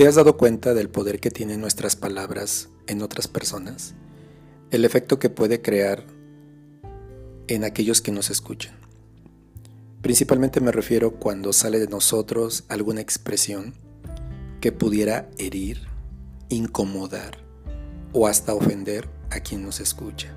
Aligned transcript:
¿Te 0.00 0.06
has 0.06 0.14
dado 0.14 0.38
cuenta 0.38 0.72
del 0.72 0.88
poder 0.88 1.20
que 1.20 1.30
tienen 1.30 1.60
nuestras 1.60 1.94
palabras 1.94 2.70
en 2.86 3.02
otras 3.02 3.28
personas? 3.28 3.94
El 4.70 4.86
efecto 4.86 5.18
que 5.18 5.28
puede 5.28 5.60
crear 5.60 6.06
en 7.48 7.64
aquellos 7.64 8.00
que 8.00 8.10
nos 8.10 8.30
escuchan. 8.30 8.78
Principalmente 10.00 10.62
me 10.62 10.72
refiero 10.72 11.16
cuando 11.16 11.52
sale 11.52 11.78
de 11.78 11.86
nosotros 11.86 12.64
alguna 12.68 13.02
expresión 13.02 13.74
que 14.62 14.72
pudiera 14.72 15.28
herir, 15.36 15.82
incomodar 16.48 17.36
o 18.14 18.26
hasta 18.26 18.54
ofender 18.54 19.06
a 19.28 19.40
quien 19.40 19.62
nos 19.62 19.80
escucha. 19.80 20.32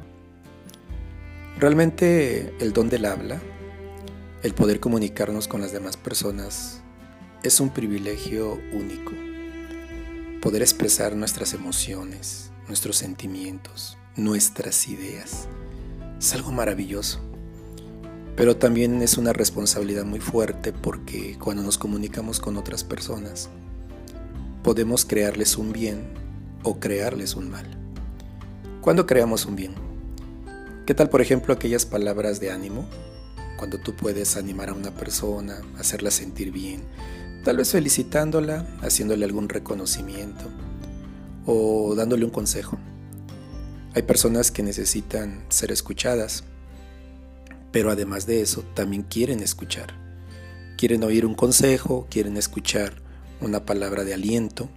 Realmente 1.58 2.54
el 2.60 2.74
don 2.74 2.90
del 2.90 3.06
habla, 3.06 3.42
el 4.42 4.54
poder 4.56 4.82
comunicarnos 4.82 5.48
con 5.48 5.62
las 5.62 5.72
demás 5.72 5.96
personas, 5.96 6.82
es 7.44 7.62
un 7.62 7.70
privilegio 7.70 8.60
único. 8.74 9.23
Poder 10.44 10.62
expresar 10.62 11.16
nuestras 11.16 11.54
emociones, 11.54 12.52
nuestros 12.68 12.98
sentimientos, 12.98 13.98
nuestras 14.18 14.90
ideas. 14.90 15.48
Es 16.20 16.34
algo 16.34 16.52
maravilloso. 16.52 17.22
Pero 18.36 18.58
también 18.58 19.02
es 19.02 19.18
una 19.18 19.32
responsabilidad 19.32 20.04
muy 20.04 20.20
fuerte 20.20 20.74
porque 20.74 21.38
cuando 21.40 21.64
nos 21.64 21.78
comunicamos 21.78 22.42
con 22.42 22.58
otras 22.58 22.84
personas, 22.84 23.48
podemos 24.64 25.06
crearles 25.06 25.58
un 25.58 25.72
bien 25.72 26.04
o 26.64 26.78
crearles 26.78 27.36
un 27.36 27.50
mal. 27.50 27.66
¿Cuándo 28.82 29.06
creamos 29.06 29.46
un 29.46 29.56
bien? 29.56 29.74
¿Qué 30.86 30.94
tal, 30.94 31.08
por 31.08 31.22
ejemplo, 31.22 31.54
aquellas 31.54 31.86
palabras 31.86 32.42
de 32.42 32.52
ánimo? 32.52 32.86
Cuando 33.56 33.78
tú 33.78 33.96
puedes 33.96 34.36
animar 34.36 34.68
a 34.68 34.74
una 34.74 34.92
persona, 34.92 35.62
hacerla 35.80 36.12
sentir 36.12 36.52
bien, 36.52 36.82
tal 37.44 37.58
vez 37.58 37.72
felicitándola, 37.72 38.66
haciéndole 38.82 39.26
algún 39.26 39.50
reconocimiento 39.50 40.46
o 41.46 41.94
dándole 41.96 42.26
un 42.26 42.32
consejo. 42.32 42.78
Hay 43.96 44.04
personas 44.04 44.50
que 44.52 44.64
necesitan 44.64 45.44
ser 45.50 45.72
escuchadas 45.72 46.44
pero 47.74 47.90
además 47.90 48.28
de 48.28 48.40
eso 48.40 48.64
también 48.76 49.02
quieren 49.02 49.42
escuchar. 49.42 49.96
Quieren 50.78 51.04
oír 51.04 51.26
un 51.26 51.34
consejo, 51.34 52.08
quieren 52.10 52.38
escuchar 52.38 53.02
una 53.42 53.66
palabra 53.66 54.06
de 54.06 54.14
aliento. 54.14 54.70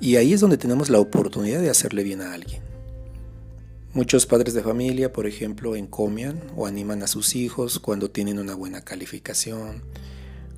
Y 0.00 0.16
ahí 0.16 0.32
es 0.32 0.40
donde 0.40 0.58
tenemos 0.58 0.90
la 0.90 0.98
oportunidad 0.98 1.60
de 1.60 1.70
hacerle 1.70 2.02
bien 2.02 2.20
a 2.20 2.34
alguien. 2.34 2.60
Muchos 3.92 4.26
padres 4.26 4.52
de 4.52 4.64
familia, 4.64 5.12
por 5.12 5.28
ejemplo, 5.28 5.76
encomian 5.76 6.42
o 6.56 6.66
animan 6.66 7.04
a 7.04 7.06
sus 7.06 7.36
hijos 7.36 7.78
cuando 7.78 8.10
tienen 8.10 8.40
una 8.40 8.56
buena 8.56 8.80
calificación, 8.80 9.84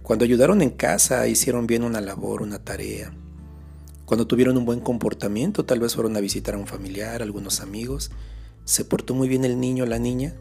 cuando 0.07 0.25
ayudaron 0.25 0.63
en 0.63 0.71
casa, 0.71 1.27
hicieron 1.27 1.67
bien 1.67 1.83
una 1.83 2.01
labor, 2.01 2.41
una 2.41 2.61
tarea, 2.61 3.13
cuando 4.05 4.29
tuvieron 4.29 4.57
un 4.57 4.65
buen 4.65 4.79
comportamiento, 4.79 5.65
tal 5.65 5.81
vez 5.81 5.97
fueron 5.97 6.17
a 6.17 6.21
visitar 6.21 6.55
a 6.55 6.59
un 6.59 6.69
familiar, 6.69 7.23
algunos 7.23 7.61
amigos, 7.61 8.13
se 8.65 8.85
portó 8.85 9.15
muy 9.15 9.27
bien 9.27 9.45
el 9.45 9.59
niño 9.59 9.85
la 9.85 9.99
niña, 9.99 10.37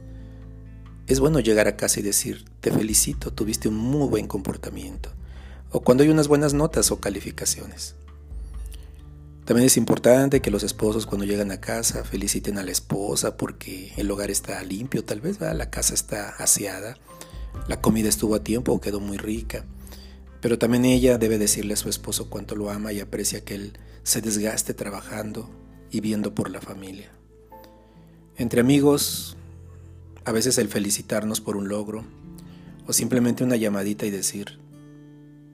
es 1.07 1.19
bueno 1.19 1.39
llegar 1.39 1.67
a 1.67 1.77
casa 1.77 1.99
y 1.99 2.03
decir, 2.03 2.45
te 2.61 2.69
felicito, 2.69 3.33
tuviste 3.33 3.67
un 3.67 3.75
muy 3.75 4.07
buen 4.07 4.27
comportamiento. 4.27 5.09
O 5.71 5.79
cuando 5.79 6.03
hay 6.03 6.11
unas 6.11 6.27
buenas 6.27 6.53
notas 6.53 6.91
o 6.91 6.99
calificaciones. 6.99 7.95
También 9.45 9.65
es 9.65 9.77
importante 9.77 10.43
que 10.43 10.51
los 10.51 10.61
esposos 10.61 11.07
cuando 11.07 11.25
llegan 11.25 11.49
a 11.49 11.59
casa 11.59 12.03
feliciten 12.03 12.59
a 12.59 12.63
la 12.63 12.71
esposa 12.71 13.35
porque 13.35 13.93
el 13.97 14.11
hogar 14.11 14.29
está 14.29 14.61
limpio, 14.61 15.03
tal 15.03 15.21
vez 15.21 15.39
la 15.41 15.71
casa 15.71 15.95
está 15.95 16.29
aseada, 16.37 16.97
la 17.67 17.81
comida 17.81 18.09
estuvo 18.09 18.35
a 18.35 18.43
tiempo 18.43 18.71
o 18.71 18.81
quedó 18.81 18.99
muy 18.99 19.17
rica. 19.17 19.65
Pero 20.41 20.59
también 20.59 20.85
ella 20.85 21.17
debe 21.17 21.37
decirle 21.37 21.73
a 21.73 21.77
su 21.77 21.89
esposo 21.89 22.29
cuánto 22.29 22.55
lo 22.55 22.69
ama 22.69 22.93
y 22.93 22.99
aprecia 22.99 23.43
que 23.43 23.55
él 23.55 23.73
se 24.03 24.21
desgaste 24.21 24.73
trabajando 24.73 25.49
y 25.91 26.01
viendo 26.01 26.35
por 26.35 26.49
la 26.49 26.61
familia. 26.61 27.11
Entre 28.37 28.61
amigos, 28.61 29.37
a 30.25 30.31
veces 30.31 30.57
el 30.57 30.67
felicitarnos 30.67 31.41
por 31.41 31.55
un 31.55 31.67
logro 31.67 32.03
o 32.87 32.93
simplemente 32.93 33.43
una 33.43 33.55
llamadita 33.55 34.05
y 34.05 34.11
decir, 34.11 34.59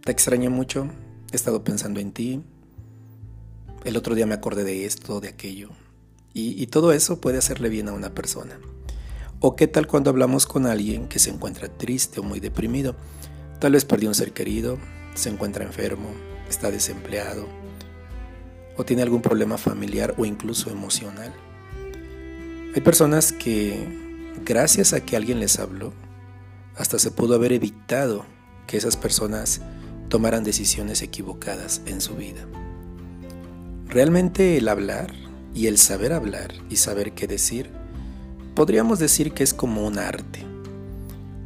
te 0.04 0.12
extraño 0.12 0.50
mucho, 0.50 0.90
he 1.32 1.36
estado 1.36 1.64
pensando 1.64 2.00
en 2.00 2.12
ti, 2.12 2.42
el 3.86 3.98
otro 3.98 4.16
día 4.16 4.26
me 4.26 4.34
acordé 4.34 4.64
de 4.64 4.86
esto, 4.86 5.22
de 5.22 5.30
aquello. 5.30 5.70
Y, 6.34 6.62
y, 6.62 6.68
todo 6.68 6.94
eso 6.94 7.20
puede 7.20 7.38
hacerle 7.38 7.68
bien 7.70 7.90
a 7.90 7.94
una 7.94 8.14
persona. 8.14 8.58
O 9.44 9.56
qué 9.56 9.68
tal 9.68 9.88
cuando 9.88 10.12
hablamos 10.12 10.46
con 10.46 10.68
alguien 10.68 11.08
que 11.08 11.18
se 11.18 11.32
encuentra 11.32 11.68
triste 11.68 12.20
o 12.20 12.24
muy 12.24 12.40
deprimido. 12.40 12.96
Tal 13.60 13.72
vez 13.72 13.86
perdió 13.86 14.08
un 14.08 14.14
ser 14.14 14.34
querido, 14.34 14.78
se 15.16 15.30
encuentra 15.30 15.66
enfermo, 15.66 16.10
está 16.48 16.70
desempleado, 16.70 17.48
o 18.78 18.86
tiene 18.86 19.02
algún 19.02 19.24
problema 19.24 19.58
familiar 19.58 20.14
o 20.20 20.26
incluso 20.26 20.70
emocional. 20.70 21.34
Hay 22.76 22.82
personas 22.82 23.34
que 23.34 24.32
gracias 24.46 24.94
a 24.94 25.02
que 25.02 25.18
alguien 25.18 25.40
les 25.40 25.58
habló, 25.58 25.92
hasta 26.76 27.00
se 27.00 27.10
pudo 27.10 27.34
haber 27.34 27.52
evitado 27.52 28.28
que 28.68 28.78
esas 28.78 28.96
personas 28.96 29.62
tomaran 30.08 30.44
decisiones 30.44 31.02
equivocadas 31.02 31.82
en 31.88 32.00
su 32.00 32.14
vida. 32.14 32.46
Realmente 33.88 34.58
el 34.58 34.68
hablar 34.68 35.16
y 35.56 35.66
el 35.66 35.80
saber 35.80 36.14
hablar 36.14 36.54
y 36.70 36.76
saber 36.76 37.14
qué 37.14 37.26
decir, 37.26 37.81
podríamos 38.56 39.00
decir 39.00 39.34
que 39.34 39.44
es 39.44 39.54
como 39.54 39.86
un 39.86 39.98
arte, 39.98 40.46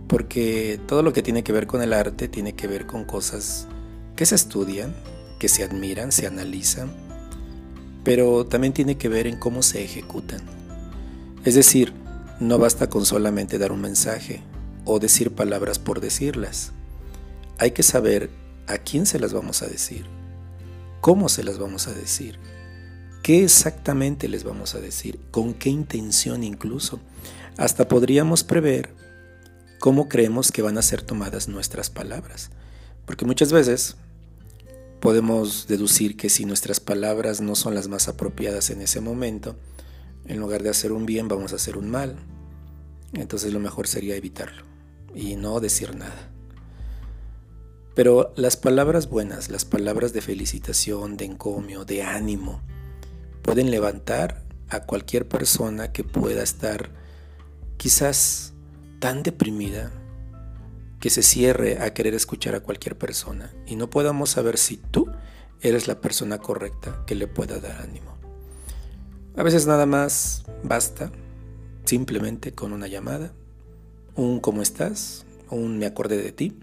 porque 0.07 0.79
todo 0.87 1.03
lo 1.03 1.13
que 1.13 1.21
tiene 1.21 1.43
que 1.43 1.51
ver 1.51 1.67
con 1.67 1.81
el 1.81 1.93
arte 1.93 2.27
tiene 2.27 2.53
que 2.53 2.67
ver 2.67 2.85
con 2.85 3.05
cosas 3.05 3.67
que 4.15 4.25
se 4.25 4.35
estudian, 4.35 4.95
que 5.39 5.49
se 5.49 5.63
admiran, 5.63 6.11
se 6.11 6.27
analizan, 6.27 6.91
pero 8.03 8.45
también 8.45 8.73
tiene 8.73 8.97
que 8.97 9.09
ver 9.09 9.27
en 9.27 9.37
cómo 9.37 9.61
se 9.61 9.83
ejecutan. 9.83 10.41
Es 11.43 11.55
decir, 11.55 11.93
no 12.39 12.57
basta 12.57 12.89
con 12.89 13.05
solamente 13.05 13.57
dar 13.57 13.71
un 13.71 13.81
mensaje 13.81 14.41
o 14.83 14.99
decir 14.99 15.31
palabras 15.31 15.79
por 15.79 16.01
decirlas. 16.01 16.71
Hay 17.57 17.71
que 17.71 17.83
saber 17.83 18.29
a 18.67 18.77
quién 18.77 19.05
se 19.05 19.19
las 19.19 19.33
vamos 19.33 19.61
a 19.61 19.67
decir, 19.67 20.05
cómo 21.01 21.29
se 21.29 21.43
las 21.43 21.59
vamos 21.59 21.87
a 21.87 21.93
decir, 21.93 22.39
qué 23.25 23.43
exactamente 23.43 24.27
les 24.27 24.43
vamos 24.43 24.75
a 24.75 24.79
decir, 24.79 25.19
con 25.31 25.55
qué 25.55 25.71
intención 25.71 26.43
incluso. 26.43 26.99
Hasta 27.57 27.87
podríamos 27.87 28.43
prever 28.43 28.93
cómo 29.79 30.07
creemos 30.07 30.51
que 30.51 30.61
van 30.61 30.77
a 30.77 30.83
ser 30.83 31.01
tomadas 31.01 31.47
nuestras 31.47 31.89
palabras. 31.89 32.51
Porque 33.07 33.25
muchas 33.25 33.51
veces 33.51 33.95
podemos 34.99 35.65
deducir 35.65 36.17
que 36.17 36.29
si 36.29 36.45
nuestras 36.45 36.79
palabras 36.79 37.41
no 37.41 37.55
son 37.55 37.73
las 37.73 37.87
más 37.87 38.07
apropiadas 38.07 38.69
en 38.69 38.83
ese 38.83 39.01
momento, 39.01 39.55
en 40.27 40.39
lugar 40.39 40.61
de 40.61 40.69
hacer 40.69 40.91
un 40.91 41.07
bien 41.07 41.27
vamos 41.27 41.51
a 41.51 41.55
hacer 41.55 41.77
un 41.77 41.89
mal. 41.89 42.17
Entonces 43.13 43.51
lo 43.51 43.59
mejor 43.59 43.87
sería 43.87 44.15
evitarlo 44.15 44.65
y 45.15 45.35
no 45.35 45.59
decir 45.59 45.95
nada. 45.95 46.29
Pero 47.95 48.33
las 48.35 48.55
palabras 48.55 49.09
buenas, 49.09 49.49
las 49.49 49.65
palabras 49.65 50.13
de 50.13 50.21
felicitación, 50.21 51.17
de 51.17 51.25
encomio, 51.25 51.85
de 51.85 52.03
ánimo, 52.03 52.61
pueden 53.45 53.69
levantar 53.69 54.41
a 54.69 54.79
cualquier 54.81 55.27
persona 55.27 55.91
que 55.91 56.03
pueda 56.03 56.41
estar 56.41 56.89
quizás 57.77 58.53
tan 58.99 59.21
deprimida 59.21 59.91
que 60.99 61.11
se 61.11 61.21
cierre 61.21 61.77
a 61.79 61.93
querer 61.93 62.15
escuchar 62.15 62.55
a 62.55 62.61
cualquier 62.61 62.97
persona 62.97 63.53
y 63.67 63.75
no 63.75 63.91
podamos 63.91 64.31
saber 64.31 64.57
si 64.57 64.77
tú 64.77 65.11
eres 65.61 65.87
la 65.87 66.01
persona 66.01 66.39
correcta 66.39 67.03
que 67.05 67.13
le 67.13 67.27
pueda 67.27 67.59
dar 67.59 67.83
ánimo. 67.83 68.17
A 69.37 69.43
veces 69.43 69.67
nada 69.67 69.85
más 69.85 70.43
basta 70.63 71.11
simplemente 71.83 72.53
con 72.53 72.73
una 72.73 72.87
llamada, 72.87 73.31
un 74.15 74.39
cómo 74.39 74.63
estás, 74.63 75.23
un 75.51 75.77
me 75.77 75.85
acordé 75.85 76.17
de 76.17 76.31
ti, 76.31 76.57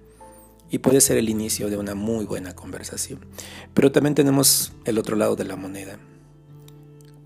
y 0.68 0.78
puede 0.78 1.00
ser 1.00 1.16
el 1.16 1.28
inicio 1.28 1.70
de 1.70 1.76
una 1.76 1.94
muy 1.94 2.24
buena 2.24 2.56
conversación. 2.56 3.20
Pero 3.72 3.92
también 3.92 4.16
tenemos 4.16 4.72
el 4.84 4.98
otro 4.98 5.14
lado 5.14 5.36
de 5.36 5.44
la 5.44 5.54
moneda, 5.54 6.00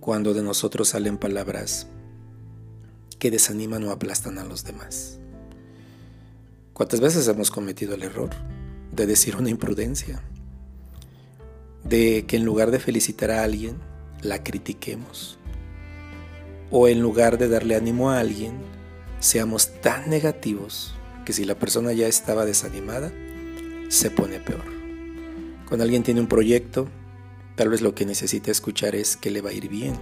cuando 0.06 0.34
de 0.34 0.42
nosotros 0.44 0.90
salen 0.90 1.18
palabras 1.18 1.88
que 3.18 3.32
desaniman 3.32 3.82
o 3.82 3.90
aplastan 3.90 4.38
a 4.38 4.44
los 4.44 4.62
demás. 4.62 5.18
¿Cuántas 6.72 7.00
veces 7.00 7.26
hemos 7.26 7.50
cometido 7.50 7.96
el 7.96 8.04
error 8.04 8.30
de 8.92 9.04
decir 9.04 9.34
una 9.34 9.50
imprudencia? 9.50 10.22
De 11.82 12.24
que 12.24 12.36
en 12.36 12.44
lugar 12.44 12.70
de 12.70 12.78
felicitar 12.78 13.32
a 13.32 13.42
alguien, 13.42 13.78
la 14.22 14.44
critiquemos. 14.44 15.40
O 16.70 16.86
en 16.86 17.00
lugar 17.00 17.36
de 17.36 17.48
darle 17.48 17.74
ánimo 17.74 18.12
a 18.12 18.20
alguien, 18.20 18.52
seamos 19.18 19.80
tan 19.80 20.08
negativos 20.08 20.94
que 21.24 21.32
si 21.32 21.44
la 21.44 21.58
persona 21.58 21.92
ya 21.92 22.06
estaba 22.06 22.44
desanimada, 22.44 23.10
se 23.88 24.12
pone 24.12 24.38
peor. 24.38 24.66
Cuando 25.66 25.82
alguien 25.82 26.04
tiene 26.04 26.20
un 26.20 26.28
proyecto, 26.28 26.86
tal 27.56 27.70
vez 27.70 27.80
lo 27.80 27.94
que 27.94 28.06
necesita 28.06 28.50
escuchar 28.50 28.94
es 28.94 29.16
que 29.16 29.30
le 29.30 29.40
va 29.40 29.50
a 29.50 29.54
ir 29.54 29.68
bien, 29.68 29.96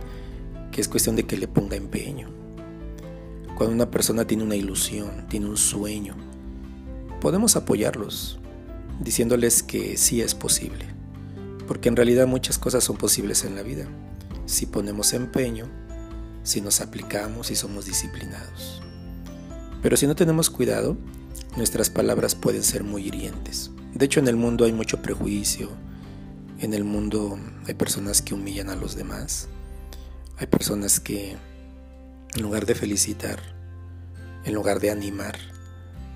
que 0.71 0.81
es 0.81 0.89
cuestión 0.89 1.17
de 1.17 1.25
que 1.25 1.39
le 1.39 1.49
ponga 1.49 1.77
empeño. 1.77 2.29
Cuando 3.57 3.75
una 3.75 3.91
persona 3.91 4.27
tiene 4.27 4.43
una 4.43 4.57
ilusión, 4.57 5.27
tiene 5.29 5.47
un 5.47 5.57
sueño, 5.57 6.17
podemos 7.21 7.57
apoyarlos 7.57 8.41
diciéndoles 9.01 9.63
que 9.63 9.97
sí 9.97 10.21
es 10.21 10.35
posible, 10.35 10.87
porque 11.67 11.89
en 11.89 11.97
realidad 11.97 12.27
muchas 12.27 12.59
cosas 12.59 12.85
son 12.85 12.97
posibles 12.97 13.45
en 13.45 13.55
la 13.55 13.63
vida, 13.63 13.87
si 14.47 14.67
ponemos 14.67 15.13
empeño, 15.13 15.67
si 16.43 16.61
nos 16.61 16.81
aplicamos 16.81 17.51
y 17.51 17.57
somos 17.57 17.87
disciplinados. 17.87 18.83
Pero 19.83 19.97
si 19.97 20.07
no 20.07 20.17
tenemos 20.17 20.51
cuidado, 20.51 20.97
nuestras 21.57 21.91
palabras 21.91 22.35
pueden 22.35 22.63
ser 22.63 22.85
muy 22.85 23.07
hirientes. 23.07 23.71
De 23.95 24.07
hecho, 24.07 24.19
en 24.19 24.29
el 24.29 24.37
mundo 24.37 24.65
hay 24.65 24.73
mucho 24.73 25.01
prejuicio, 25.03 25.71
en 26.65 26.75
el 26.75 26.85
mundo 26.85 27.39
hay 27.67 27.75
personas 27.75 28.23
que 28.23 28.35
humillan 28.35 28.71
a 28.71 28.77
los 28.77 28.97
demás, 28.97 29.49
hay 30.39 30.47
personas 30.47 30.99
que 30.99 31.37
en 32.35 32.43
lugar 32.43 32.67
de 32.67 32.75
felicitar, 32.75 33.39
en 34.45 34.55
lugar 34.55 34.81
de 34.81 34.91
animar, 34.91 35.39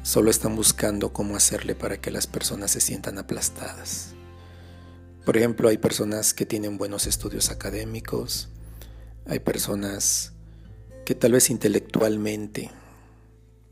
solo 0.02 0.30
están 0.30 0.56
buscando 0.56 1.12
cómo 1.12 1.36
hacerle 1.36 1.74
para 1.74 2.00
que 2.00 2.10
las 2.10 2.26
personas 2.26 2.70
se 2.70 2.80
sientan 2.80 3.18
aplastadas. 3.18 4.14
Por 5.24 5.36
ejemplo, 5.36 5.68
hay 5.68 5.76
personas 5.76 6.32
que 6.32 6.46
tienen 6.46 6.78
buenos 6.78 7.06
estudios 7.06 7.50
académicos, 7.50 8.48
hay 9.26 9.40
personas 9.40 10.32
que 11.04 11.14
tal 11.14 11.32
vez 11.32 11.50
intelectualmente 11.50 12.70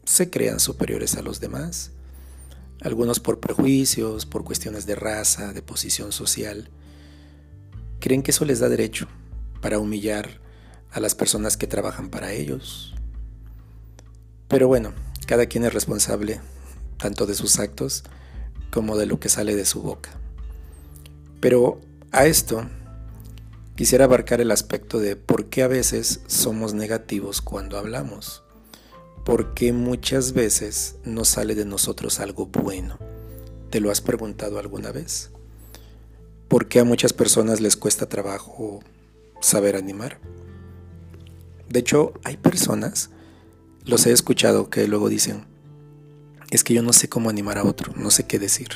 se 0.05 0.31
crean 0.31 0.61
superiores 0.61 1.17
a 1.17 1.22
los 1.22 1.40
demás, 1.40 1.93
algunos 2.81 3.20
por 3.20 3.40
prejuicios, 3.40 4.26
por 4.26 4.44
cuestiones 4.44 4.87
de 4.87 4.94
raza, 4.94 5.52
de 5.52 5.62
posición 5.62 6.12
social, 6.12 6.69
creen 8.00 8.23
que 8.23 8.31
eso 8.31 8.44
les 8.44 8.61
da 8.61 8.69
derecho 8.69 9.08
para 9.61 9.78
humillar 9.78 10.40
a 10.93 11.00
las 11.00 11.14
personas 11.14 11.56
que 11.56 11.67
trabajan 11.67 12.11
para 12.11 12.32
ellos. 12.32 12.94
Pero 14.49 14.69
bueno, 14.69 14.93
cada 15.26 15.46
quien 15.46 15.64
es 15.64 15.75
responsable 15.75 16.40
tanto 16.99 17.26
de 17.26 17.34
sus 17.34 17.58
actos 17.58 18.05
como 18.70 18.96
de 18.96 19.06
lo 19.06 19.19
que 19.19 19.29
sale 19.29 19.56
de 19.56 19.64
su 19.64 19.82
boca. 19.82 20.11
Pero 21.40 21.81
a 22.12 22.26
esto 22.26 22.69
quisiera 23.75 24.05
abarcar 24.05 24.40
el 24.40 24.50
aspecto 24.50 24.99
de 24.99 25.17
por 25.17 25.46
qué 25.46 25.62
a 25.62 25.69
veces 25.69 26.20
somos 26.26 26.75
negativos 26.75 27.43
cuando 27.43 27.79
hablamos. 27.79 28.45
¿Por 29.26 29.55
qué 29.55 29.73
muchas 29.73 30.34
veces 30.34 30.99
no 31.05 31.25
sale 31.25 31.56
de 31.56 31.64
nosotros 31.64 32.20
algo 32.20 32.46
bueno? 32.46 32.96
¿Te 33.70 33.81
lo 33.81 33.90
has 33.90 34.00
preguntado 34.00 34.61
alguna 34.61 34.93
vez? 34.93 35.32
¿Por 36.46 36.69
qué 36.69 36.78
a 36.78 36.84
muchas 36.84 37.12
personas 37.12 37.61
les 37.61 37.76
cuesta 37.76 38.08
trabajo 38.08 38.84
saber 39.40 39.75
animar? 39.75 40.20
De 41.69 41.81
hecho, 41.81 42.12
hay 42.23 42.37
personas, 42.37 43.11
los 43.84 44.06
he 44.06 44.12
escuchado, 44.12 44.70
que 44.70 44.87
luego 44.87 45.08
dicen, 45.08 45.44
es 46.52 46.62
que 46.62 46.75
yo 46.75 46.82
no 46.82 46.93
sé 46.93 47.08
cómo 47.08 47.29
animar 47.29 47.58
a 47.58 47.64
otro, 47.64 47.93
no 47.96 48.12
sé 48.12 48.29
qué 48.29 48.38
decir. 48.38 48.69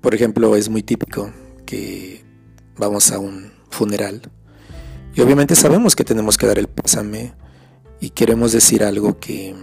Por 0.00 0.12
ejemplo, 0.12 0.56
es 0.56 0.68
muy 0.68 0.82
típico 0.82 1.32
que 1.66 2.24
vamos 2.76 3.12
a 3.12 3.20
un 3.20 3.52
funeral 3.70 4.22
y 5.14 5.20
obviamente 5.20 5.54
sabemos 5.54 5.94
que 5.94 6.02
tenemos 6.02 6.36
que 6.36 6.48
dar 6.48 6.58
el 6.58 6.66
pésame 6.66 7.32
y 8.00 8.10
queremos 8.10 8.52
decir 8.52 8.82
algo 8.82 9.18
que 9.20 9.54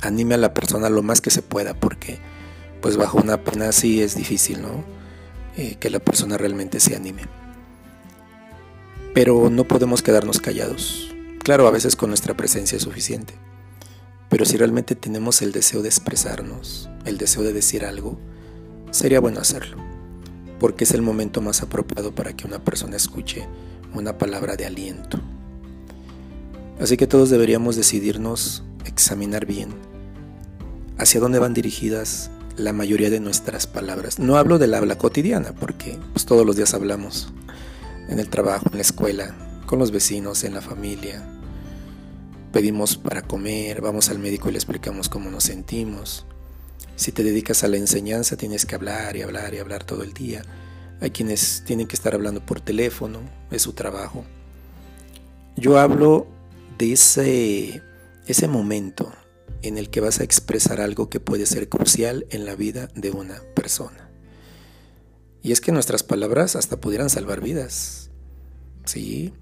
anime 0.00 0.34
a 0.34 0.38
la 0.38 0.54
persona 0.54 0.88
lo 0.88 1.02
más 1.02 1.20
que 1.20 1.30
se 1.30 1.42
pueda 1.42 1.74
porque 1.74 2.18
pues 2.80 2.96
bajo 2.96 3.18
una 3.18 3.42
pena 3.44 3.68
así 3.68 4.02
es 4.02 4.16
difícil, 4.16 4.62
¿no? 4.62 4.84
Eh, 5.56 5.76
que 5.78 5.90
la 5.90 6.00
persona 6.00 6.36
realmente 6.36 6.80
se 6.80 6.96
anime. 6.96 7.22
Pero 9.14 9.50
no 9.50 9.64
podemos 9.64 10.02
quedarnos 10.02 10.40
callados. 10.40 11.14
Claro, 11.44 11.66
a 11.66 11.70
veces 11.70 11.96
con 11.96 12.08
nuestra 12.08 12.34
presencia 12.34 12.76
es 12.76 12.82
suficiente. 12.82 13.34
Pero 14.28 14.44
si 14.44 14.56
realmente 14.56 14.96
tenemos 14.96 15.42
el 15.42 15.52
deseo 15.52 15.82
de 15.82 15.88
expresarnos, 15.88 16.88
el 17.04 17.18
deseo 17.18 17.42
de 17.42 17.52
decir 17.52 17.84
algo, 17.84 18.18
sería 18.90 19.20
bueno 19.20 19.40
hacerlo, 19.40 19.76
porque 20.58 20.84
es 20.84 20.92
el 20.92 21.02
momento 21.02 21.40
más 21.40 21.62
apropiado 21.62 22.14
para 22.14 22.34
que 22.34 22.46
una 22.46 22.64
persona 22.64 22.96
escuche 22.96 23.46
una 23.94 24.16
palabra 24.16 24.56
de 24.56 24.64
aliento. 24.64 25.20
Así 26.80 26.96
que 26.96 27.06
todos 27.06 27.30
deberíamos 27.30 27.76
decidirnos 27.76 28.64
examinar 28.84 29.46
bien 29.46 29.70
hacia 30.98 31.20
dónde 31.20 31.38
van 31.38 31.54
dirigidas 31.54 32.30
la 32.56 32.72
mayoría 32.72 33.10
de 33.10 33.20
nuestras 33.20 33.66
palabras. 33.66 34.18
No 34.18 34.36
hablo 34.36 34.58
del 34.58 34.74
habla 34.74 34.98
cotidiana, 34.98 35.54
porque 35.54 35.98
pues, 36.12 36.26
todos 36.26 36.46
los 36.46 36.56
días 36.56 36.74
hablamos 36.74 37.32
en 38.08 38.18
el 38.18 38.28
trabajo, 38.28 38.66
en 38.70 38.76
la 38.76 38.82
escuela, 38.82 39.34
con 39.66 39.78
los 39.78 39.90
vecinos, 39.90 40.44
en 40.44 40.54
la 40.54 40.60
familia. 40.60 41.22
Pedimos 42.52 42.96
para 42.96 43.22
comer, 43.22 43.80
vamos 43.80 44.10
al 44.10 44.18
médico 44.18 44.48
y 44.48 44.52
le 44.52 44.58
explicamos 44.58 45.08
cómo 45.08 45.30
nos 45.30 45.44
sentimos. 45.44 46.26
Si 46.96 47.10
te 47.10 47.24
dedicas 47.24 47.64
a 47.64 47.68
la 47.68 47.78
enseñanza 47.78 48.36
tienes 48.36 48.66
que 48.66 48.74
hablar 48.74 49.16
y 49.16 49.22
hablar 49.22 49.54
y 49.54 49.58
hablar 49.58 49.84
todo 49.84 50.02
el 50.02 50.12
día. 50.12 50.42
Hay 51.00 51.10
quienes 51.10 51.64
tienen 51.66 51.88
que 51.88 51.96
estar 51.96 52.14
hablando 52.14 52.44
por 52.44 52.60
teléfono, 52.60 53.20
es 53.50 53.62
su 53.62 53.72
trabajo. 53.72 54.24
Yo 55.56 55.78
hablo 55.78 56.26
ese, 56.90 57.82
ese 58.26 58.48
momento 58.48 59.12
en 59.62 59.78
el 59.78 59.90
que 59.90 60.00
vas 60.00 60.20
a 60.20 60.24
expresar 60.24 60.80
algo 60.80 61.10
que 61.10 61.20
puede 61.20 61.46
ser 61.46 61.68
crucial 61.68 62.26
en 62.30 62.46
la 62.46 62.56
vida 62.56 62.88
de 62.94 63.10
una 63.10 63.42
persona. 63.54 64.10
Y 65.42 65.52
es 65.52 65.60
que 65.60 65.72
nuestras 65.72 66.02
palabras 66.02 66.56
hasta 66.56 66.80
pudieran 66.80 67.10
salvar 67.10 67.40
vidas. 67.40 68.10
Sí, 68.84 69.32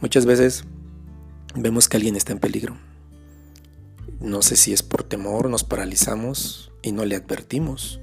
muchas 0.00 0.24
veces 0.26 0.64
vemos 1.54 1.88
que 1.88 1.96
alguien 1.96 2.16
está 2.16 2.32
en 2.32 2.38
peligro. 2.38 2.78
No 4.20 4.42
sé 4.42 4.56
si 4.56 4.72
es 4.72 4.82
por 4.82 5.02
temor, 5.02 5.48
nos 5.48 5.64
paralizamos 5.64 6.72
y 6.82 6.92
no 6.92 7.04
le 7.04 7.16
advertimos, 7.16 8.00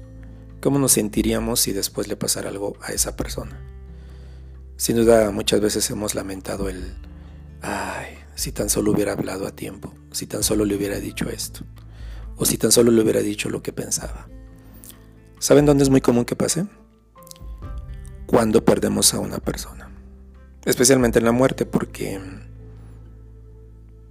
¿cómo 0.60 0.78
nos 0.78 0.92
sentiríamos 0.92 1.60
si 1.60 1.72
después 1.72 2.08
le 2.08 2.16
pasara 2.16 2.50
algo 2.50 2.76
a 2.82 2.92
esa 2.92 3.16
persona? 3.16 3.60
Sin 4.76 4.96
duda 4.96 5.30
muchas 5.30 5.60
veces 5.60 5.88
hemos 5.90 6.14
lamentado 6.14 6.68
el, 6.68 6.94
ay, 7.62 8.17
si 8.38 8.52
tan 8.52 8.70
solo 8.70 8.92
hubiera 8.92 9.14
hablado 9.14 9.48
a 9.48 9.50
tiempo, 9.50 9.92
si 10.12 10.28
tan 10.28 10.44
solo 10.44 10.64
le 10.64 10.76
hubiera 10.76 11.00
dicho 11.00 11.28
esto, 11.28 11.64
o 12.36 12.44
si 12.44 12.56
tan 12.56 12.70
solo 12.70 12.92
le 12.92 13.02
hubiera 13.02 13.18
dicho 13.18 13.50
lo 13.50 13.64
que 13.64 13.72
pensaba. 13.72 14.28
¿Saben 15.40 15.66
dónde 15.66 15.82
es 15.82 15.90
muy 15.90 16.00
común 16.00 16.24
que 16.24 16.36
pase? 16.36 16.64
Cuando 18.26 18.64
perdemos 18.64 19.12
a 19.12 19.18
una 19.18 19.38
persona, 19.38 19.90
especialmente 20.64 21.18
en 21.18 21.24
la 21.24 21.32
muerte, 21.32 21.66
porque 21.66 22.20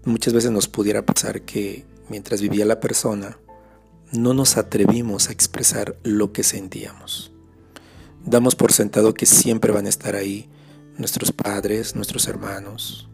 muchas 0.03 0.33
veces 0.33 0.51
nos 0.51 0.67
pudiera 0.67 1.05
pasar 1.05 1.43
que 1.43 1.85
mientras 2.09 2.41
vivía 2.41 2.65
la 2.65 2.81
persona, 2.81 3.39
no 4.11 4.33
nos 4.33 4.57
atrevimos 4.57 5.29
a 5.29 5.31
expresar 5.31 5.95
lo 6.03 6.33
que 6.33 6.43
sentíamos. 6.43 7.31
Damos 8.25 8.57
por 8.57 8.73
sentado 8.73 9.13
que 9.13 9.25
siempre 9.25 9.71
van 9.71 9.85
a 9.85 9.89
estar 9.89 10.15
ahí 10.15 10.49
nuestros 10.97 11.31
padres, 11.31 11.95
nuestros 11.95 12.27
hermanos, 12.27 13.07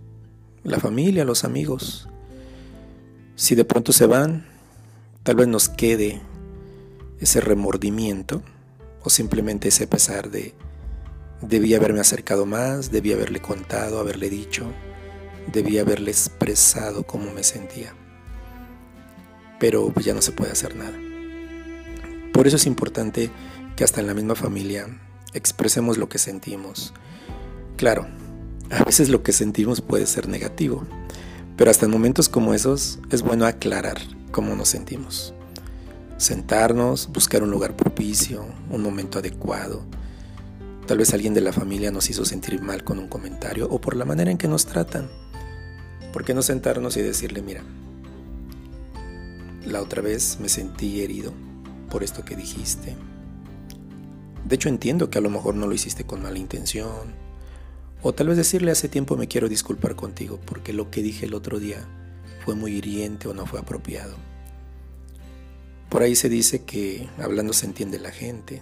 la 0.63 0.79
familia, 0.79 1.25
los 1.25 1.43
amigos. 1.43 2.08
Si 3.36 3.55
de 3.55 3.65
pronto 3.65 3.91
se 3.91 4.05
van, 4.05 4.46
tal 5.24 5.36
vez 5.36 5.48
nos 5.48 5.70
quede 5.70 6.22
ese 7.20 7.41
remordimiento 7.41 8.41
o 9.03 9.10
simplemente 9.10 9.70
ese 9.70 9.88
pesar 9.88 10.29
de 10.29 10.53
debí 11.41 11.74
haberme 11.74 12.00
acercado 12.00 12.46
más, 12.46 12.91
debí 12.91 13.12
haberle 13.12 13.41
contado, 13.41 14.00
haberle 14.00 14.29
dicho, 14.29 14.65
debí 15.51 15.77
haberle 15.77 16.12
expresado 16.12 17.03
cómo 17.03 17.32
me 17.32 17.43
sentía 17.43 17.93
pero 19.63 19.89
pues 19.93 20.05
ya 20.05 20.13
no 20.13 20.22
se 20.22 20.34
puede 20.34 20.51
hacer 20.51 20.75
nada. 20.75 20.91
Por 22.34 22.48
eso 22.48 22.58
es 22.58 22.65
importante 22.65 23.32
que 23.77 23.86
hasta 23.86 24.01
en 24.01 24.08
la 24.08 24.13
misma 24.13 24.36
familia 24.36 24.88
expresemos 25.34 25.98
lo 25.98 26.10
que 26.10 26.17
sentimos. 26.17 26.93
Claro, 27.77 28.05
a 28.74 28.84
veces 28.84 29.10
lo 29.10 29.24
que 29.24 29.32
sentimos 29.32 29.82
puede 29.82 30.06
ser 30.06 30.27
negativo, 30.27 30.84
pero 31.58 31.70
hasta 31.70 31.86
en 31.86 31.92
momentos 31.92 32.30
como 32.30 32.53
esos 32.53 33.00
es 33.12 33.22
bueno 33.22 33.46
aclarar 33.46 33.98
cómo 34.32 34.56
nos 34.56 34.70
sentimos. 34.70 35.34
Sentarnos, 36.18 37.10
buscar 37.12 37.44
un 37.44 37.51
lugar 37.51 37.75
propicio, 37.75 38.46
un 38.70 38.82
momento 38.82 39.20
adecuado. 39.20 39.84
Tal 40.88 40.98
vez 40.98 41.13
alguien 41.13 41.34
de 41.34 41.42
la 41.42 41.53
familia 41.53 41.92
nos 41.92 42.10
hizo 42.10 42.25
sentir 42.25 42.62
mal 42.62 42.84
con 42.84 43.00
un 43.00 43.08
comentario 43.08 43.68
o 43.70 43.80
por 43.80 43.96
la 43.96 44.06
manera 44.06 44.32
en 44.32 44.38
que 44.38 44.48
nos 44.48 44.65
tratan. 44.65 45.10
¿Por 46.12 46.25
qué 46.25 46.34
no 46.34 46.42
sentarnos 46.42 46.98
y 46.98 47.01
decirle, 47.01 47.42
mira, 47.42 47.63
la 49.65 49.82
otra 49.82 50.01
vez 50.01 50.39
me 50.42 50.50
sentí 50.50 51.01
herido 51.01 51.34
por 51.89 52.03
esto 52.03 52.25
que 52.25 52.36
dijiste. 52.36 52.96
De 54.46 54.56
hecho 54.56 54.68
entiendo 54.68 55.10
que 55.10 55.20
a 55.20 55.22
lo 55.22 55.30
mejor 55.30 55.56
no 55.56 55.68
lo 55.68 55.74
hiciste 55.74 56.06
con 56.06 56.22
mala 56.22 56.38
intención. 56.38 57.23
O 58.05 58.13
tal 58.13 58.27
vez 58.27 58.38
decirle 58.38 58.72
hace 58.72 58.89
tiempo 58.89 59.15
me 59.15 59.29
quiero 59.29 59.48
disculpar 59.48 59.95
contigo 59.95 60.38
porque 60.45 60.74
lo 60.74 60.91
que 60.91 61.01
dije 61.01 61.25
el 61.25 61.33
otro 61.33 61.57
día 61.60 61.88
fue 62.43 62.53
muy 62.53 62.74
hiriente 62.75 63.29
o 63.29 63.33
no 63.33 63.45
fue 63.45 63.62
apropiado. 63.62 64.17
Por 65.89 66.01
ahí 66.01 66.15
se 66.15 66.27
dice 66.27 66.65
que 66.65 67.07
hablando 67.17 67.53
se 67.53 67.65
entiende 67.65 68.00
la 68.00 68.12
gente. 68.12 68.62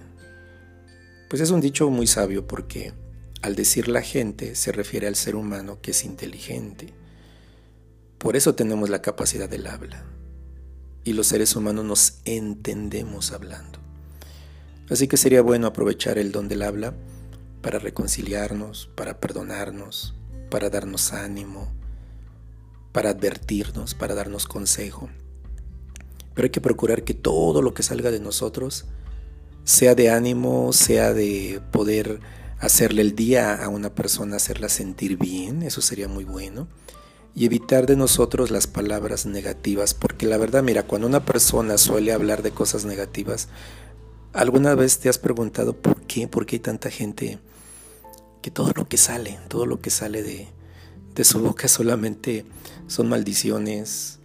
Pues 1.27 1.41
es 1.41 1.49
un 1.49 1.59
dicho 1.59 1.89
muy 1.89 2.05
sabio 2.05 2.45
porque 2.45 2.93
al 3.41 3.55
decir 3.55 3.87
la 3.87 4.03
gente 4.03 4.53
se 4.53 4.71
refiere 4.71 5.07
al 5.07 5.15
ser 5.15 5.35
humano 5.35 5.79
que 5.81 5.89
es 5.89 6.05
inteligente. 6.05 6.93
Por 8.19 8.35
eso 8.35 8.53
tenemos 8.53 8.91
la 8.91 9.01
capacidad 9.01 9.49
del 9.49 9.65
habla 9.65 10.03
y 11.03 11.13
los 11.13 11.25
seres 11.25 11.55
humanos 11.55 11.85
nos 11.85 12.19
entendemos 12.25 13.31
hablando. 13.31 13.79
Así 14.87 15.07
que 15.07 15.17
sería 15.17 15.41
bueno 15.41 15.65
aprovechar 15.65 16.19
el 16.19 16.31
don 16.31 16.47
del 16.47 16.61
habla 16.61 16.93
para 17.61 17.79
reconciliarnos, 17.79 18.89
para 18.95 19.19
perdonarnos, 19.19 20.15
para 20.49 20.69
darnos 20.69 21.13
ánimo, 21.13 21.71
para 22.91 23.11
advertirnos, 23.11 23.93
para 23.95 24.15
darnos 24.15 24.47
consejo. 24.47 25.09
Pero 26.33 26.45
hay 26.45 26.49
que 26.51 26.61
procurar 26.61 27.03
que 27.03 27.13
todo 27.13 27.61
lo 27.61 27.73
que 27.73 27.83
salga 27.83 28.11
de 28.11 28.19
nosotros 28.19 28.85
sea 29.63 29.95
de 29.95 30.09
ánimo, 30.09 30.73
sea 30.73 31.13
de 31.13 31.61
poder 31.71 32.19
hacerle 32.59 33.01
el 33.01 33.15
día 33.15 33.55
a 33.55 33.69
una 33.69 33.93
persona, 33.93 34.37
hacerla 34.37 34.69
sentir 34.69 35.17
bien, 35.17 35.63
eso 35.63 35.81
sería 35.81 36.07
muy 36.07 36.23
bueno. 36.23 36.67
Y 37.33 37.45
evitar 37.45 37.85
de 37.85 37.95
nosotros 37.95 38.51
las 38.51 38.67
palabras 38.67 39.25
negativas, 39.25 39.93
porque 39.93 40.25
la 40.25 40.37
verdad, 40.37 40.63
mira, 40.63 40.83
cuando 40.83 41.07
una 41.07 41.25
persona 41.25 41.77
suele 41.77 42.11
hablar 42.11 42.43
de 42.43 42.51
cosas 42.51 42.83
negativas, 42.83 43.47
¿alguna 44.33 44.75
vez 44.75 44.99
te 44.99 45.09
has 45.09 45.17
preguntado 45.17 45.73
por 45.73 46.01
qué? 46.01 46.27
¿Por 46.27 46.45
qué 46.45 46.57
hay 46.57 46.59
tanta 46.61 46.89
gente 46.89 47.39
que 48.41 48.51
todo 48.51 48.71
lo 48.75 48.87
que 48.87 48.97
sale, 48.97 49.39
todo 49.47 49.65
lo 49.65 49.81
que 49.81 49.89
sale 49.89 50.23
de, 50.23 50.47
su 51.23 51.39
boca 51.39 51.67
solamente 51.67 52.45
son 52.87 53.07
maldiciones, 53.07 54.19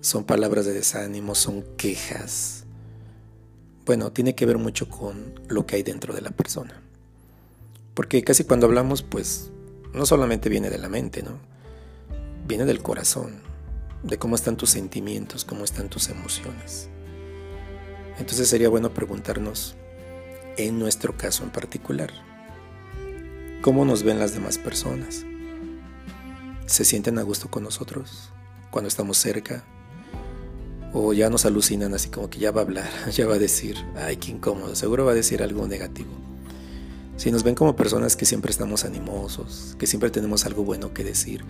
son 0.00 0.24
palabras 0.24 0.66
de 0.66 0.72
desánimo, 0.72 1.34
son 1.34 1.64
quejas? 1.76 2.64
Bueno, 3.86 4.12
tiene 4.12 4.34
que 4.34 4.46
ver 4.46 4.58
mucho 4.58 4.88
con 4.88 5.40
lo 5.48 5.64
que 5.64 5.76
hay 5.76 5.82
dentro 5.82 6.12
de 6.12 6.20
la 6.20 6.30
persona. 6.30 6.82
Porque 7.94 8.22
casi 8.22 8.44
cuando 8.44 8.66
hablamos, 8.66 9.02
pues, 9.02 9.50
no 9.94 10.04
solamente 10.04 10.48
viene 10.48 10.68
de 10.68 10.78
la 10.78 10.88
mente, 10.88 11.22
¿no? 11.22 11.38
Viene 12.46 12.64
del 12.64 12.82
corazón, 12.82 13.40
de 14.02 14.18
cómo 14.18 14.34
están 14.34 14.56
tus 14.56 14.70
sentimientos, 14.70 15.44
cómo 15.44 15.64
están 15.64 15.88
tus 15.88 16.08
emociones. 16.08 16.90
Entonces 18.18 18.48
sería 18.48 18.68
bueno 18.68 18.94
preguntarnos, 18.94 19.74
en 20.56 20.78
nuestro 20.78 21.16
caso 21.16 21.44
en 21.44 21.50
particular, 21.50 22.12
¿cómo 23.60 23.84
nos 23.84 24.02
ven 24.02 24.18
las 24.18 24.32
demás 24.32 24.56
personas? 24.56 25.24
¿Se 26.66 26.84
sienten 26.84 27.18
a 27.18 27.22
gusto 27.22 27.50
con 27.50 27.62
nosotros 27.62 28.30
cuando 28.70 28.88
estamos 28.88 29.18
cerca? 29.18 29.64
¿O 30.92 31.12
ya 31.12 31.28
nos 31.28 31.44
alucinan 31.44 31.92
así 31.92 32.08
como 32.08 32.30
que 32.30 32.38
ya 32.38 32.52
va 32.52 32.62
a 32.62 32.64
hablar, 32.64 32.90
ya 33.12 33.26
va 33.26 33.34
a 33.34 33.38
decir, 33.38 33.76
ay, 33.96 34.16
qué 34.16 34.30
incómodo, 34.30 34.74
seguro 34.74 35.04
va 35.04 35.12
a 35.12 35.16
decir 35.16 35.42
algo 35.42 35.66
negativo? 35.68 36.10
Si 37.18 37.30
nos 37.30 37.42
ven 37.42 37.54
como 37.54 37.76
personas 37.76 38.16
que 38.16 38.26
siempre 38.26 38.50
estamos 38.50 38.84
animosos, 38.84 39.76
que 39.78 39.86
siempre 39.86 40.10
tenemos 40.10 40.44
algo 40.46 40.64
bueno 40.64 40.92
que 40.92 41.04
decir, 41.04 41.44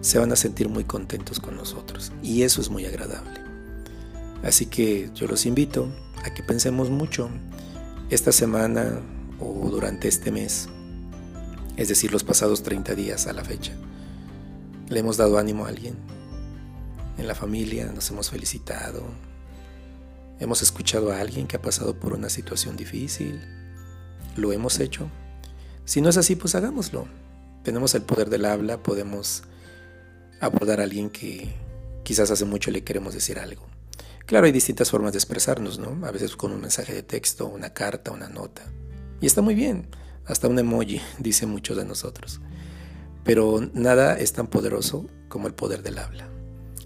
se 0.00 0.18
van 0.18 0.32
a 0.32 0.36
sentir 0.36 0.68
muy 0.68 0.84
contentos 0.84 1.40
con 1.40 1.56
nosotros 1.56 2.12
y 2.22 2.42
eso 2.42 2.60
es 2.60 2.68
muy 2.68 2.84
agradable. 2.84 3.53
Así 4.44 4.66
que 4.66 5.10
yo 5.14 5.26
los 5.26 5.46
invito 5.46 5.88
a 6.24 6.32
que 6.32 6.42
pensemos 6.42 6.90
mucho 6.90 7.30
esta 8.10 8.30
semana 8.30 9.00
o 9.40 9.68
durante 9.70 10.06
este 10.06 10.30
mes, 10.30 10.68
es 11.76 11.88
decir, 11.88 12.12
los 12.12 12.22
pasados 12.22 12.62
30 12.62 12.94
días 12.94 13.26
a 13.26 13.32
la 13.32 13.44
fecha. 13.44 13.72
¿Le 14.88 15.00
hemos 15.00 15.16
dado 15.16 15.38
ánimo 15.38 15.64
a 15.64 15.70
alguien? 15.70 15.96
En 17.18 17.26
la 17.26 17.34
familia 17.34 17.90
nos 17.92 18.10
hemos 18.10 18.30
felicitado. 18.30 19.02
Hemos 20.38 20.62
escuchado 20.62 21.10
a 21.10 21.20
alguien 21.20 21.46
que 21.46 21.56
ha 21.56 21.62
pasado 21.62 21.98
por 21.98 22.12
una 22.12 22.28
situación 22.28 22.76
difícil 22.76 23.40
¿Lo 24.36 24.52
hemos 24.52 24.80
hecho? 24.80 25.08
Si 25.84 26.00
no 26.00 26.08
es 26.08 26.16
así, 26.16 26.34
pues 26.34 26.54
hagámoslo. 26.54 27.06
Tenemos 27.62 27.94
el 27.94 28.02
poder 28.02 28.30
del 28.30 28.46
habla, 28.46 28.82
podemos 28.82 29.44
abordar 30.40 30.80
a 30.80 30.82
alguien 30.82 31.08
que 31.08 31.54
quizás 32.02 32.30
hace 32.30 32.44
mucho 32.44 32.70
le 32.70 32.82
queremos 32.82 33.14
decir 33.14 33.38
algo. 33.38 33.73
Claro, 34.26 34.46
hay 34.46 34.52
distintas 34.52 34.90
formas 34.90 35.12
de 35.12 35.18
expresarnos, 35.18 35.78
¿no? 35.78 36.06
A 36.06 36.10
veces 36.10 36.34
con 36.34 36.52
un 36.52 36.60
mensaje 36.60 36.94
de 36.94 37.02
texto, 37.02 37.46
una 37.46 37.74
carta, 37.74 38.10
una 38.10 38.28
nota. 38.28 38.62
Y 39.20 39.26
está 39.26 39.42
muy 39.42 39.54
bien. 39.54 39.88
Hasta 40.24 40.48
un 40.48 40.58
emoji, 40.58 41.00
dice 41.18 41.46
muchos 41.46 41.76
de 41.76 41.84
nosotros. 41.84 42.40
Pero 43.22 43.68
nada 43.74 44.18
es 44.18 44.32
tan 44.32 44.46
poderoso 44.46 45.06
como 45.28 45.46
el 45.46 45.54
poder 45.54 45.82
del 45.82 45.98
habla. 45.98 46.28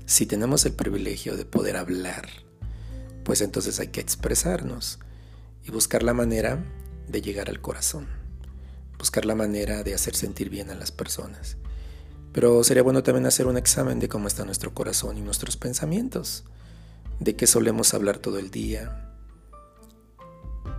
Si 0.07 0.27
tenemos 0.27 0.65
el 0.65 0.73
privilegio 0.73 1.37
de 1.37 1.45
poder 1.45 1.77
hablar, 1.77 2.29
pues 3.25 3.41
entonces 3.41 3.79
hay 3.79 3.89
que 3.89 4.01
expresarnos 4.01 4.99
y 5.65 5.71
buscar 5.71 6.03
la 6.03 6.15
manera 6.15 6.65
de 7.07 7.21
llegar 7.21 7.51
al 7.51 7.61
corazón, 7.61 8.09
buscar 8.99 9.27
la 9.27 9.35
manera 9.35 9.83
de 9.83 9.95
hacer 9.95 10.17
sentir 10.17 10.49
bien 10.49 10.71
a 10.71 10.75
las 10.75 10.93
personas. 10.93 11.57
Pero 12.33 12.65
sería 12.65 12.83
bueno 12.83 13.03
también 13.03 13.27
hacer 13.27 13.47
un 13.47 13.59
examen 13.59 14.01
de 14.01 14.09
cómo 14.09 14.29
está 14.29 14.45
nuestro 14.45 14.73
corazón 14.75 15.19
y 15.19 15.21
nuestros 15.21 15.57
pensamientos, 15.57 16.45
de 17.21 17.37
qué 17.37 17.47
solemos 17.47 17.95
hablar 17.95 18.19
todo 18.19 18.39
el 18.39 18.51
día, 18.51 19.09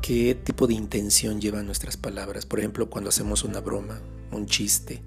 qué 0.02 0.36
tipo 0.36 0.68
de 0.68 0.74
intención 0.74 1.42
llevan 1.42 1.66
nuestras 1.66 1.98
palabras. 1.98 2.46
Por 2.46 2.60
ejemplo, 2.60 2.90
cuando 2.90 3.10
hacemos 3.10 3.44
una 3.44 3.60
broma, 3.60 4.00
un 4.32 4.46
chiste, 4.46 5.02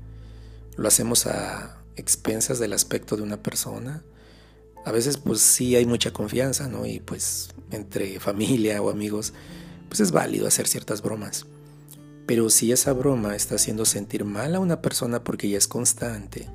lo 0.77 0.89
hacemos 0.89 1.27
a 1.27 1.83
expensas 1.97 2.59
del 2.59 2.73
aspecto 2.73 3.17
de 3.17 3.23
una 3.23 3.43
persona. 3.43 4.03
A 4.85 4.93
veces 4.93 5.17
pues 5.17 5.41
sí 5.41 5.77
hay 5.77 5.87
mucha 5.87 6.13
confianza, 6.13 6.69
¿no? 6.69 6.87
Y 6.87 7.01
pues 7.01 7.51
entre 7.71 8.19
familia 8.21 8.83
o 8.83 8.91
amigos 8.91 9.33
pues 9.89 10.01
es 10.01 10.11
válido 10.11 10.47
hacer 10.47 10.67
ciertas 10.67 11.03
bromas. 11.03 11.47
Pero 12.27 12.51
si 12.51 12.73
esa 12.73 12.93
broma 12.93 13.37
está 13.37 13.57
haciendo 13.57 13.85
sentir 13.85 14.25
mal 14.25 14.55
a 14.55 14.61
una 14.61 14.81
persona 14.81 15.23
porque 15.23 15.49
ya 15.49 15.59
es 15.59 15.69
constante, 15.69 16.49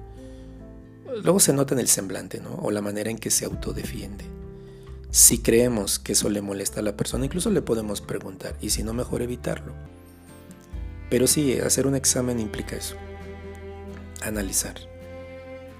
luego 1.23 1.39
se 1.39 1.53
nota 1.53 1.73
en 1.73 1.79
el 1.79 1.87
semblante, 1.87 2.39
¿no? 2.39 2.55
O 2.55 2.71
la 2.71 2.81
manera 2.81 3.11
en 3.11 3.17
que 3.17 3.29
se 3.29 3.45
autodefiende. 3.45 4.25
Si 5.17 5.39
creemos 5.39 5.97
que 5.97 6.11
eso 6.11 6.29
le 6.29 6.43
molesta 6.43 6.79
a 6.79 6.83
la 6.83 6.95
persona, 6.95 7.25
incluso 7.25 7.49
le 7.49 7.63
podemos 7.63 8.01
preguntar, 8.01 8.55
y 8.61 8.69
si 8.69 8.83
no, 8.83 8.93
mejor 8.93 9.23
evitarlo. 9.23 9.73
Pero 11.09 11.25
sí, 11.25 11.57
hacer 11.57 11.87
un 11.87 11.95
examen 11.95 12.39
implica 12.39 12.75
eso. 12.75 12.95
Analizar 14.21 14.75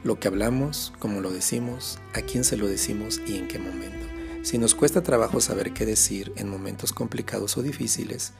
lo 0.03 0.19
que 0.19 0.27
hablamos, 0.27 0.91
cómo 0.97 1.21
lo 1.21 1.29
decimos, 1.29 1.99
a 2.15 2.21
quién 2.21 2.43
se 2.43 2.57
lo 2.57 2.67
decimos 2.67 3.21
y 3.27 3.37
en 3.37 3.47
qué 3.47 3.59
momento. 3.59 4.07
Si 4.41 4.57
nos 4.57 4.73
cuesta 4.73 5.03
trabajo 5.03 5.39
saber 5.39 5.71
qué 5.71 5.85
decir 5.85 6.33
en 6.37 6.49
momentos 6.49 6.91
complicados 6.91 7.57
o 7.57 7.61
difíciles, 7.61 8.33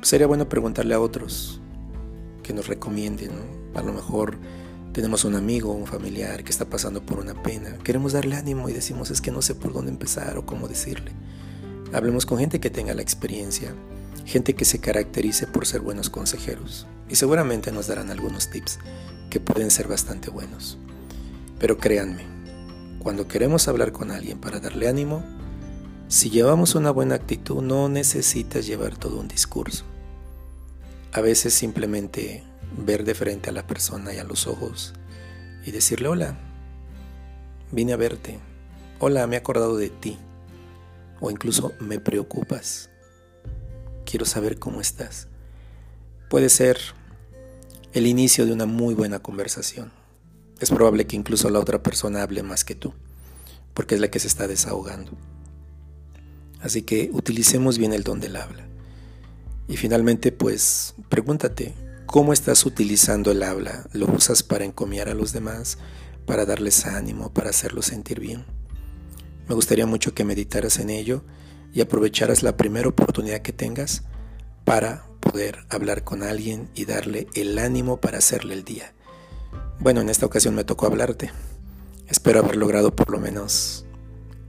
sería 0.00 0.28
bueno 0.28 0.48
preguntarle 0.48 0.94
a 0.94 1.00
otros 1.00 1.60
que 2.44 2.52
nos 2.52 2.68
recomienden. 2.68 3.32
A 3.74 3.82
lo 3.82 3.92
mejor 3.92 4.38
tenemos 4.94 5.24
un 5.24 5.34
amigo 5.34 5.72
un 5.72 5.88
familiar 5.88 6.44
que 6.44 6.52
está 6.52 6.66
pasando 6.66 7.04
por 7.04 7.18
una 7.18 7.34
pena. 7.42 7.76
Queremos 7.82 8.12
darle 8.12 8.36
ánimo 8.36 8.68
y 8.68 8.72
decimos 8.72 9.10
es 9.10 9.20
que 9.20 9.32
no 9.32 9.42
sé 9.42 9.56
por 9.56 9.72
dónde 9.72 9.90
empezar 9.90 10.38
o 10.38 10.46
cómo 10.46 10.68
decirle. 10.68 11.10
Hablemos 11.92 12.24
con 12.26 12.38
gente 12.38 12.60
que 12.60 12.70
tenga 12.70 12.94
la 12.94 13.02
experiencia, 13.02 13.74
gente 14.24 14.54
que 14.54 14.64
se 14.64 14.78
caracterice 14.78 15.48
por 15.48 15.66
ser 15.66 15.80
buenos 15.80 16.10
consejeros 16.10 16.86
y 17.08 17.16
seguramente 17.16 17.72
nos 17.72 17.88
darán 17.88 18.08
algunos 18.08 18.50
tips 18.50 18.78
que 19.30 19.40
pueden 19.40 19.72
ser 19.72 19.88
bastante 19.88 20.30
buenos. 20.30 20.78
Pero 21.58 21.76
créanme, 21.76 22.24
cuando 23.00 23.26
queremos 23.26 23.66
hablar 23.66 23.90
con 23.90 24.12
alguien 24.12 24.38
para 24.38 24.60
darle 24.60 24.86
ánimo, 24.86 25.24
si 26.06 26.30
llevamos 26.30 26.76
una 26.76 26.92
buena 26.92 27.16
actitud 27.16 27.62
no 27.62 27.88
necesitas 27.88 28.64
llevar 28.64 28.96
todo 28.96 29.18
un 29.18 29.26
discurso. 29.26 29.84
A 31.12 31.20
veces 31.20 31.52
simplemente 31.52 32.44
ver 32.76 33.04
de 33.04 33.14
frente 33.14 33.50
a 33.50 33.52
la 33.52 33.66
persona 33.66 34.12
y 34.14 34.18
a 34.18 34.24
los 34.24 34.46
ojos 34.46 34.94
y 35.64 35.70
decirle 35.70 36.08
hola, 36.08 36.36
vine 37.72 37.92
a 37.92 37.96
verte, 37.96 38.38
hola, 38.98 39.26
me 39.26 39.36
he 39.36 39.38
acordado 39.38 39.76
de 39.76 39.90
ti, 39.90 40.18
o 41.20 41.30
incluso 41.30 41.72
me 41.80 41.98
preocupas, 41.98 42.90
quiero 44.04 44.26
saber 44.26 44.58
cómo 44.58 44.80
estás. 44.80 45.28
Puede 46.28 46.48
ser 46.48 46.78
el 47.92 48.06
inicio 48.06 48.46
de 48.46 48.52
una 48.52 48.66
muy 48.66 48.94
buena 48.94 49.20
conversación 49.20 49.92
es 50.60 50.70
probable 50.70 51.06
que 51.06 51.16
incluso 51.16 51.50
la 51.50 51.58
otra 51.58 51.82
persona 51.82 52.22
hable 52.22 52.42
más 52.42 52.64
que 52.64 52.74
tú, 52.74 52.94
porque 53.74 53.96
es 53.96 54.00
la 54.00 54.08
que 54.08 54.20
se 54.20 54.28
está 54.28 54.46
desahogando. 54.46 55.12
Así 56.60 56.82
que 56.82 57.10
utilicemos 57.12 57.76
bien 57.76 57.92
el 57.92 58.04
don 58.04 58.20
del 58.20 58.36
habla. 58.36 58.66
Y 59.68 59.76
finalmente, 59.76 60.32
pues, 60.32 60.94
pregúntate, 61.08 61.74
¿cómo 62.06 62.32
estás 62.32 62.66
utilizando 62.66 63.30
el 63.30 63.42
habla? 63.42 63.86
¿Lo 63.92 64.06
usas 64.06 64.42
para 64.42 64.64
encomiar 64.64 65.08
a 65.08 65.14
los 65.14 65.32
demás, 65.32 65.78
para 66.26 66.44
darles 66.44 66.86
ánimo, 66.86 67.32
para 67.32 67.50
hacerlos 67.50 67.86
sentir 67.86 68.20
bien? 68.20 68.44
Me 69.48 69.54
gustaría 69.54 69.86
mucho 69.86 70.14
que 70.14 70.24
meditaras 70.24 70.78
en 70.78 70.90
ello 70.90 71.24
y 71.72 71.80
aprovecharas 71.80 72.42
la 72.42 72.56
primera 72.56 72.88
oportunidad 72.88 73.42
que 73.42 73.52
tengas 73.52 74.02
para 74.64 75.06
poder 75.20 75.66
hablar 75.68 76.04
con 76.04 76.22
alguien 76.22 76.70
y 76.74 76.84
darle 76.84 77.26
el 77.34 77.58
ánimo 77.58 78.00
para 78.00 78.18
hacerle 78.18 78.54
el 78.54 78.64
día. 78.64 78.94
Bueno, 79.80 80.00
en 80.00 80.08
esta 80.08 80.26
ocasión 80.26 80.54
me 80.54 80.64
tocó 80.64 80.86
hablarte. 80.86 81.30
Espero 82.08 82.40
haber 82.40 82.56
logrado 82.56 82.94
por 82.94 83.10
lo 83.10 83.18
menos 83.18 83.84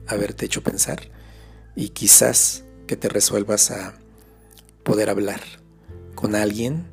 haberte 0.07 0.45
hecho 0.45 0.61
pensar 0.61 1.09
y 1.75 1.89
quizás 1.89 2.63
que 2.87 2.95
te 2.95 3.09
resuelvas 3.09 3.71
a 3.71 3.95
poder 4.83 5.09
hablar 5.09 5.41
con 6.13 6.35
alguien, 6.35 6.87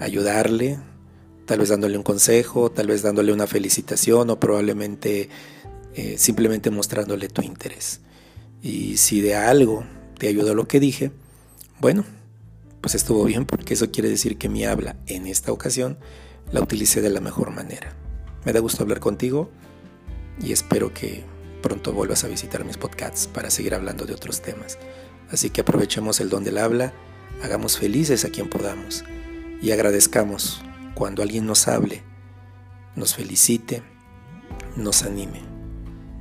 ayudarle, 0.00 0.78
tal 1.44 1.60
vez 1.60 1.68
dándole 1.68 1.96
un 1.96 2.02
consejo, 2.02 2.70
tal 2.70 2.88
vez 2.88 3.02
dándole 3.02 3.32
una 3.32 3.46
felicitación 3.46 4.30
o 4.30 4.40
probablemente 4.40 5.28
eh, 5.94 6.16
simplemente 6.18 6.70
mostrándole 6.70 7.28
tu 7.28 7.42
interés. 7.42 8.00
Y 8.62 8.96
si 8.96 9.20
de 9.20 9.36
algo 9.36 9.84
te 10.18 10.28
ayudó 10.28 10.54
lo 10.54 10.66
que 10.66 10.80
dije, 10.80 11.12
bueno, 11.80 12.04
pues 12.80 12.94
estuvo 12.94 13.24
bien 13.24 13.44
porque 13.44 13.74
eso 13.74 13.90
quiere 13.90 14.08
decir 14.08 14.38
que 14.38 14.48
mi 14.48 14.64
habla 14.64 14.96
en 15.06 15.26
esta 15.26 15.52
ocasión 15.52 15.98
la 16.50 16.60
utilicé 16.60 17.00
de 17.00 17.10
la 17.10 17.20
mejor 17.20 17.50
manera. 17.50 17.94
Me 18.44 18.52
da 18.52 18.60
gusto 18.60 18.82
hablar 18.82 19.00
contigo 19.00 19.50
y 20.42 20.52
espero 20.52 20.92
que 20.94 21.24
pronto 21.62 21.92
vuelvas 21.92 22.24
a 22.24 22.28
visitar 22.28 22.64
mis 22.64 22.78
podcasts 22.78 23.26
para 23.26 23.50
seguir 23.50 23.74
hablando 23.74 24.06
de 24.06 24.14
otros 24.14 24.40
temas. 24.40 24.78
Así 25.30 25.50
que 25.50 25.60
aprovechemos 25.60 26.20
el 26.20 26.30
don 26.30 26.42
del 26.42 26.58
habla, 26.58 26.92
hagamos 27.42 27.78
felices 27.78 28.24
a 28.24 28.30
quien 28.30 28.48
podamos 28.48 29.04
y 29.60 29.72
agradezcamos 29.72 30.62
cuando 30.94 31.22
alguien 31.22 31.46
nos 31.46 31.68
hable, 31.68 32.02
nos 32.96 33.14
felicite, 33.14 33.82
nos 34.76 35.02
anime, 35.02 35.40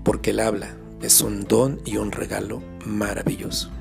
porque 0.04 0.32
el 0.32 0.40
habla 0.40 0.76
es 1.02 1.22
un 1.22 1.44
don 1.44 1.80
y 1.86 1.98
un 1.98 2.12
regalo 2.12 2.62
maravilloso. 2.86 3.72